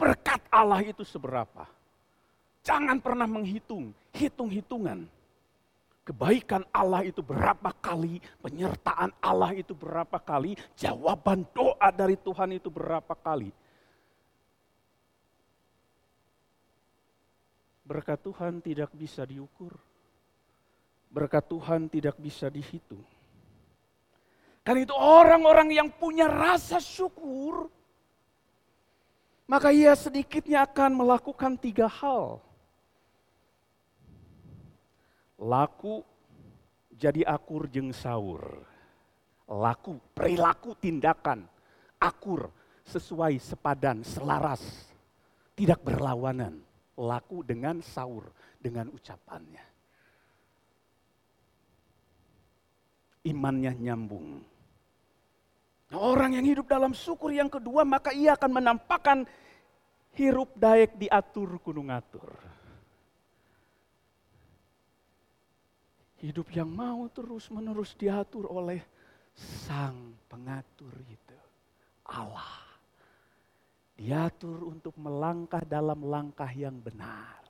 berkat 0.00 0.40
Allah 0.48 0.80
itu 0.80 1.04
seberapa. 1.04 1.68
Jangan 2.64 2.96
pernah 3.04 3.28
menghitung, 3.28 3.92
hitung-hitungan 4.16 5.04
kebaikan 6.08 6.64
Allah 6.72 7.04
itu 7.04 7.20
berapa 7.20 7.76
kali, 7.84 8.24
penyertaan 8.40 9.12
Allah 9.20 9.52
itu 9.52 9.76
berapa 9.76 10.16
kali, 10.16 10.56
jawaban 10.72 11.44
doa 11.52 11.92
dari 11.92 12.16
Tuhan 12.16 12.56
itu 12.56 12.72
berapa 12.72 13.12
kali. 13.12 13.52
Berkat 17.82 18.22
Tuhan 18.22 18.62
tidak 18.62 18.90
bisa 18.94 19.26
diukur. 19.26 19.74
Berkat 21.12 21.44
Tuhan 21.50 21.90
tidak 21.90 22.16
bisa 22.16 22.48
dihitung. 22.48 23.02
Karena 24.62 24.86
itu 24.86 24.94
orang-orang 24.94 25.74
yang 25.74 25.90
punya 25.90 26.30
rasa 26.30 26.78
syukur, 26.78 27.66
maka 29.50 29.74
ia 29.74 29.92
sedikitnya 29.98 30.62
akan 30.62 31.02
melakukan 31.02 31.58
tiga 31.58 31.90
hal 31.90 32.38
laku 35.42 36.06
jadi 36.94 37.26
akur 37.26 37.66
jeng 37.66 37.90
sahur. 37.90 38.62
Laku, 39.50 39.98
perilaku, 40.14 40.78
tindakan, 40.78 41.44
akur, 41.98 42.48
sesuai, 42.86 43.36
sepadan, 43.42 44.06
selaras. 44.06 44.62
Tidak 45.52 45.82
berlawanan. 45.82 46.56
Laku 46.98 47.40
dengan 47.40 47.80
sahur, 47.80 48.28
dengan 48.60 48.92
ucapannya. 48.92 49.64
Imannya 53.22 53.72
nyambung. 53.78 54.28
Nah, 55.92 56.00
orang 56.00 56.40
yang 56.40 56.46
hidup 56.48 56.66
dalam 56.68 56.96
syukur 56.96 57.32
yang 57.32 57.52
kedua, 57.52 57.84
maka 57.84 58.16
ia 58.16 58.32
akan 58.32 58.50
menampakkan 58.60 59.28
hirup 60.16 60.52
daek 60.56 60.96
diatur 60.96 61.60
gunung 61.60 61.92
atur. 61.92 62.32
Hidup 66.22 66.48
yang 66.54 66.70
mau 66.70 67.10
terus-menerus 67.10 67.98
diatur 67.98 68.46
oleh 68.46 68.78
Sang 69.34 70.14
Pengatur 70.30 70.94
itu, 71.10 71.38
Allah. 72.08 72.61
Diatur 73.92 74.66
untuk 74.66 74.96
melangkah 74.98 75.62
dalam 75.62 76.02
langkah 76.02 76.48
yang 76.50 76.76
benar. 76.80 77.42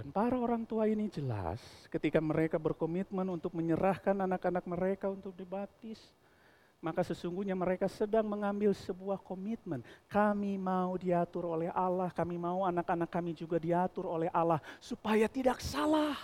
Dan 0.00 0.16
para 0.16 0.32
orang 0.32 0.64
tua 0.64 0.88
ini 0.88 1.12
jelas 1.12 1.60
ketika 1.92 2.24
mereka 2.24 2.56
berkomitmen 2.56 3.26
untuk 3.28 3.52
menyerahkan 3.52 4.16
anak-anak 4.16 4.64
mereka 4.64 5.12
untuk 5.12 5.36
dibaptis, 5.36 6.00
maka 6.80 7.04
sesungguhnya 7.04 7.52
mereka 7.52 7.84
sedang 7.84 8.24
mengambil 8.24 8.72
sebuah 8.72 9.20
komitmen. 9.20 9.84
Kami 10.08 10.56
mau 10.56 10.96
diatur 10.96 11.44
oleh 11.44 11.68
Allah, 11.76 12.08
kami 12.16 12.40
mau 12.40 12.64
anak-anak 12.64 13.12
kami 13.12 13.36
juga 13.36 13.60
diatur 13.60 14.08
oleh 14.08 14.32
Allah 14.32 14.56
supaya 14.80 15.28
tidak 15.28 15.60
salah. 15.60 16.16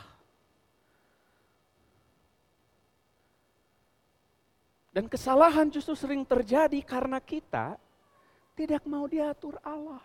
Dan 4.96 5.12
kesalahan 5.12 5.68
justru 5.68 5.92
sering 5.92 6.24
terjadi 6.24 6.80
karena 6.80 7.20
kita 7.20 7.76
tidak 8.56 8.80
mau 8.88 9.04
diatur 9.04 9.60
Allah. 9.60 10.00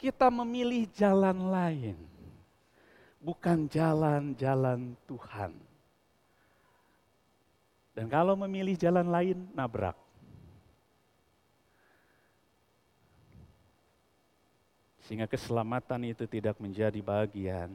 Kita 0.00 0.32
memilih 0.32 0.88
jalan 0.96 1.52
lain, 1.52 2.00
bukan 3.20 3.68
jalan-jalan 3.68 4.96
Tuhan. 5.04 5.52
Dan 7.92 8.08
kalau 8.08 8.32
memilih 8.32 8.80
jalan 8.80 9.12
lain, 9.12 9.36
nabrak. 9.52 10.00
Sehingga 15.04 15.28
keselamatan 15.28 16.16
itu 16.16 16.24
tidak 16.24 16.56
menjadi 16.56 16.96
bagian 17.04 17.68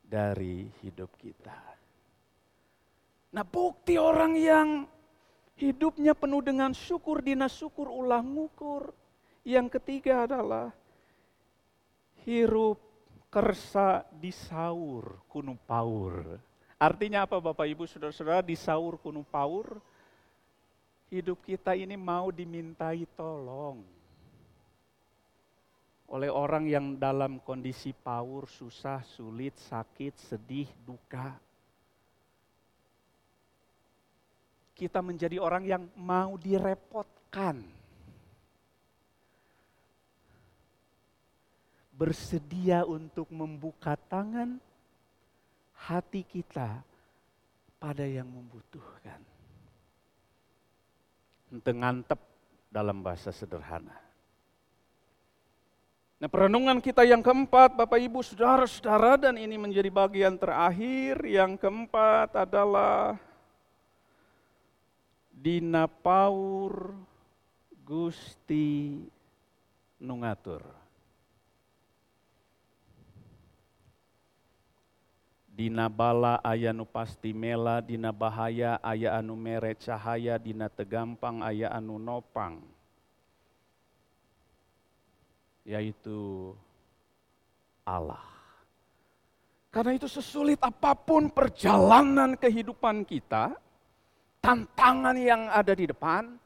dari 0.00 0.72
hidup 0.80 1.12
kita. 1.20 1.60
Nah 3.36 3.44
bukti 3.44 4.00
orang 4.00 4.32
yang 4.40 4.68
hidupnya 5.60 6.16
penuh 6.16 6.40
dengan 6.40 6.72
syukur, 6.72 7.20
dinas 7.20 7.52
syukur, 7.52 7.92
ulah 7.92 8.24
ngukur. 8.24 8.96
Yang 9.44 9.76
ketiga 9.76 10.24
adalah 10.24 10.72
hirup 12.24 12.80
kersa 13.28 14.08
disaur 14.16 15.20
kuno 15.28 15.60
paur. 15.68 16.40
Artinya 16.80 17.28
apa 17.28 17.36
Bapak 17.36 17.68
Ibu 17.68 17.84
Saudara-saudara 17.84 18.40
di 18.40 18.56
sahur 18.56 18.96
kuno 18.96 19.20
paur 19.20 19.76
hidup 21.12 21.44
kita 21.44 21.76
ini 21.76 21.94
mau 21.94 22.32
dimintai 22.32 23.04
tolong 23.12 24.00
oleh 26.10 26.26
orang 26.26 26.66
yang 26.66 26.98
dalam 26.98 27.38
kondisi 27.38 27.94
paur, 27.94 28.50
susah, 28.50 28.98
sulit, 29.06 29.54
sakit, 29.54 30.18
sedih, 30.18 30.66
duka. 30.82 31.38
Kita 34.80 35.04
menjadi 35.04 35.36
orang 35.36 35.68
yang 35.68 35.84
mau 35.92 36.40
direpotkan. 36.40 37.60
Bersedia 41.92 42.88
untuk 42.88 43.28
membuka 43.28 43.92
tangan 44.08 44.56
hati 45.84 46.24
kita 46.24 46.80
pada 47.76 48.08
yang 48.08 48.24
membutuhkan. 48.24 49.20
Tengantep 51.60 52.16
dalam 52.72 53.04
bahasa 53.04 53.28
sederhana. 53.36 54.00
Nah 56.20 56.28
perenungan 56.28 56.80
kita 56.80 57.04
yang 57.04 57.20
keempat 57.20 57.76
Bapak 57.76 58.00
Ibu 58.00 58.24
Saudara-saudara 58.24 59.20
dan 59.28 59.36
ini 59.36 59.60
menjadi 59.60 59.92
bagian 59.92 60.40
terakhir. 60.40 61.20
Yang 61.28 61.60
keempat 61.60 62.48
adalah 62.48 63.20
Dina 65.40 65.88
Paur 65.88 66.92
Gusti 67.80 69.00
Nungatur. 70.04 70.80
dina 75.60 75.92
bala 75.92 76.40
aya 76.40 76.72
nu 76.72 76.88
pasti 76.88 77.36
mela 77.36 77.84
dina 77.84 78.16
bahaya 78.16 78.80
aya 78.80 79.20
anu 79.20 79.36
mere 79.36 79.76
cahaya 79.76 80.40
dina 80.40 80.72
tegampang 80.72 81.44
aya 81.44 81.68
anu 81.68 82.00
nopang 82.00 82.64
yaitu 85.68 86.56
Allah 87.84 88.24
karena 89.68 90.00
itu 90.00 90.08
sesulit 90.08 90.56
apa 90.64 90.96
pun 90.96 91.28
perjalanan 91.28 92.40
kehidupan 92.40 93.04
kita 93.04 93.52
tantangan 94.40 95.16
yang 95.16 95.46
ada 95.52 95.72
di 95.76 95.88
depan 95.88 96.36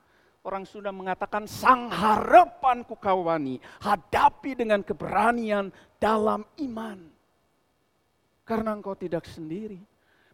orang 0.44 0.68
sudah 0.68 0.92
mengatakan 0.92 1.48
sang 1.48 1.88
harapan 1.88 2.85
kukawani 2.85 3.57
hadapi 3.80 4.52
dengan 4.52 4.85
keberanian 4.85 5.72
dalam 5.96 6.44
iman 6.61 7.14
karena 8.44 8.76
engkau 8.76 8.92
tidak 8.94 9.24
sendiri. 9.24 9.80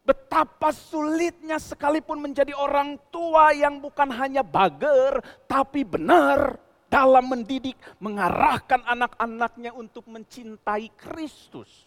Betapa 0.03 0.75
sulitnya 0.75 1.62
sekalipun 1.62 2.18
menjadi 2.18 2.51
orang 2.59 2.99
tua 3.14 3.55
yang 3.55 3.79
bukan 3.79 4.11
hanya 4.11 4.42
bager, 4.42 5.23
tapi 5.46 5.87
benar 5.87 6.59
dalam 6.90 7.31
mendidik, 7.31 7.79
mengarahkan 8.03 8.83
anak-anaknya 8.83 9.70
untuk 9.70 10.11
mencintai 10.11 10.90
Kristus. 10.99 11.87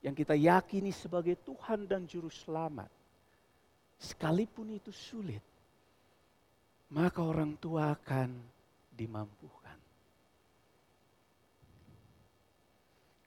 Yang 0.00 0.24
kita 0.24 0.32
yakini 0.32 0.88
sebagai 0.96 1.36
Tuhan 1.44 1.84
dan 1.84 2.08
Juru 2.08 2.32
Selamat. 2.32 2.88
Sekalipun 4.00 4.72
itu 4.72 4.88
sulit, 4.88 5.44
maka 6.88 7.20
orang 7.20 7.52
tua 7.60 7.92
akan 7.92 8.32
dimampukan. 8.96 9.76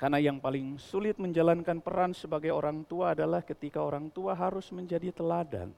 Karena 0.02 0.20
yang 0.20 0.42
paling 0.42 0.82
sulit 0.82 1.16
menjalankan 1.16 1.80
peran 1.80 2.12
sebagai 2.12 2.52
orang 2.52 2.84
tua 2.84 3.16
adalah 3.16 3.40
ketika 3.40 3.80
orang 3.80 4.12
tua 4.12 4.36
harus 4.36 4.68
menjadi 4.74 5.14
teladan. 5.16 5.72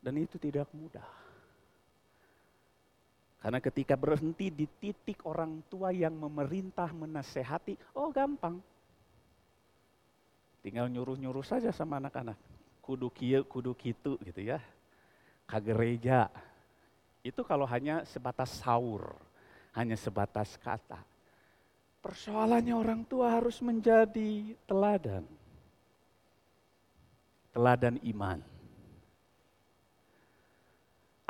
Dan 0.00 0.14
itu 0.16 0.40
tidak 0.40 0.70
mudah. 0.72 1.04
Karena 3.40 3.60
ketika 3.60 3.92
berhenti 3.96 4.48
di 4.48 4.64
titik 4.64 5.20
orang 5.28 5.60
tua 5.68 5.92
yang 5.92 6.16
memerintah, 6.16 6.88
menasehati, 6.96 7.76
oh 7.96 8.08
gampang. 8.08 8.56
Tinggal 10.64 10.88
nyuruh-nyuruh 10.88 11.44
saja 11.44 11.72
sama 11.72 12.00
anak-anak. 12.00 12.36
Kudu 12.90 13.06
kia, 13.14 13.38
kudu 13.46 13.70
kitu 13.70 14.18
gitu 14.18 14.42
ya. 14.42 14.58
Kagereja. 15.46 16.26
Itu 17.22 17.46
kalau 17.46 17.62
hanya 17.62 18.02
sebatas 18.02 18.50
sahur, 18.58 19.14
hanya 19.78 19.94
sebatas 19.94 20.58
kata. 20.58 20.98
Persoalannya 22.02 22.74
orang 22.74 23.06
tua 23.06 23.38
harus 23.38 23.62
menjadi 23.62 24.58
teladan. 24.66 25.22
Teladan 27.54 28.02
iman. 28.10 28.42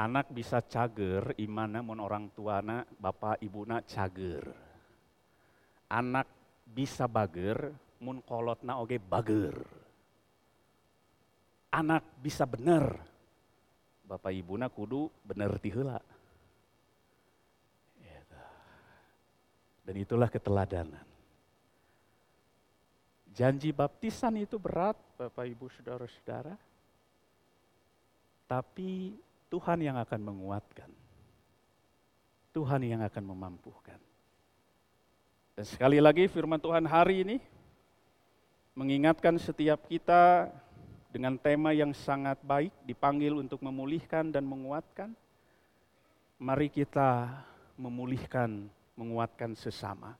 Anak 0.01 0.33
bisa 0.33 0.64
cager, 0.64 1.37
iman 1.44 1.68
namun 1.68 2.01
orang 2.01 2.33
tua 2.33 2.64
anak, 2.64 2.88
bapak 2.96 3.37
ibu 3.44 3.68
nak 3.68 3.85
cager. 3.85 4.49
Anak 5.92 6.25
bisa 6.64 7.05
bager, 7.05 7.68
mun 8.01 8.25
kolotna 8.25 8.81
oge 8.81 8.96
bager. 8.96 9.80
Anak 11.70 12.02
bisa 12.18 12.42
bener, 12.46 12.98
bapak 14.02 14.35
ibu 14.35 14.59
nak 14.59 14.74
kudu 14.74 15.06
bener 15.22 15.54
tihela. 15.62 16.02
Dan 19.90 20.06
itulah 20.06 20.30
keteladanan. 20.30 21.02
Janji 23.35 23.74
baptisan 23.74 24.38
itu 24.38 24.54
berat, 24.54 24.94
Bapak 25.18 25.42
Ibu 25.50 25.66
Saudara-saudara. 25.66 26.54
Tapi 28.46 29.18
Tuhan 29.50 29.83
yang 29.83 29.98
akan 29.98 30.20
menguatkan. 30.22 30.87
Tuhan 32.54 32.87
yang 32.87 33.02
akan 33.02 33.35
memampukan. 33.35 33.98
Dan 35.59 35.66
sekali 35.66 35.98
lagi 35.98 36.30
firman 36.30 36.62
Tuhan 36.62 36.87
hari 36.87 37.26
ini 37.26 37.37
mengingatkan 38.78 39.42
setiap 39.42 39.90
kita 39.90 40.54
dengan 41.11 41.35
tema 41.35 41.75
yang 41.75 41.90
sangat 41.90 42.38
baik 42.46 42.70
dipanggil 42.87 43.35
untuk 43.42 43.59
memulihkan 43.66 44.31
dan 44.31 44.46
menguatkan. 44.46 45.11
Mari 46.40 46.70
kita 46.73 47.42
memulihkan 47.77 48.70
menguatkan 48.94 49.59
sesama. 49.59 50.14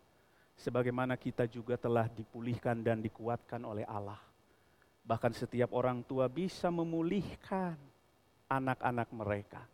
Sebagaimana 0.61 1.17
kita 1.17 1.49
juga 1.49 1.81
telah 1.81 2.05
dipulihkan 2.11 2.85
dan 2.85 3.01
dikuatkan 3.01 3.65
oleh 3.65 3.87
Allah. 3.89 4.21
Bahkan 5.07 5.33
setiap 5.33 5.73
orang 5.73 6.05
tua 6.05 6.29
bisa 6.29 6.69
memulihkan 6.69 7.81
anak-anak 8.51 9.09
mereka. 9.17 9.65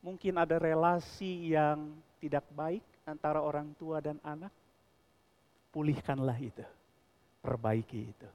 Mungkin 0.00 0.38
ada 0.38 0.62
relasi 0.62 1.50
yang 1.50 1.90
tidak 2.22 2.46
baik 2.54 2.84
antara 3.02 3.42
orang 3.42 3.74
tua 3.74 3.98
dan 3.98 4.22
anak. 4.22 4.54
Pulihkanlah 5.74 6.38
itu. 6.38 6.62
Perbaiki 7.42 8.00
itu. 8.14 8.28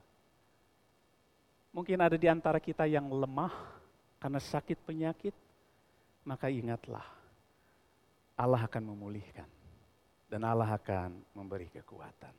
Mungkin 1.76 2.00
ada 2.00 2.16
di 2.16 2.24
antara 2.24 2.56
kita 2.56 2.88
yang 2.88 3.04
lemah 3.12 3.52
karena 4.16 4.40
sakit 4.40 4.80
penyakit. 4.88 5.36
Maka 6.24 6.48
ingatlah, 6.48 7.04
Allah 8.40 8.64
akan 8.64 8.96
memulihkan 8.96 9.46
dan 10.26 10.40
Allah 10.42 10.72
akan 10.72 11.20
memberi 11.36 11.68
kekuatan. 11.68 12.32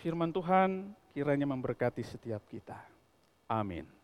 Firman 0.00 0.32
Tuhan 0.32 0.96
kiranya 1.12 1.44
memberkati 1.44 2.00
setiap 2.00 2.40
kita. 2.48 2.80
Amin. 3.46 3.99